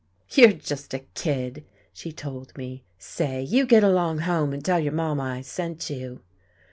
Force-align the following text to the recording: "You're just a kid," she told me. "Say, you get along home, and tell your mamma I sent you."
"You're 0.31 0.53
just 0.53 0.95
a 0.95 0.99
kid," 1.13 1.63
she 1.93 2.11
told 2.11 2.57
me. 2.57 2.83
"Say, 2.97 3.43
you 3.43 3.67
get 3.67 3.83
along 3.83 4.17
home, 4.21 4.51
and 4.51 4.65
tell 4.65 4.79
your 4.79 4.93
mamma 4.93 5.21
I 5.21 5.41
sent 5.41 5.91
you." 5.91 6.21